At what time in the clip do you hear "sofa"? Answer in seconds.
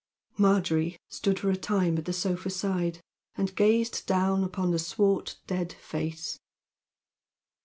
2.11-2.49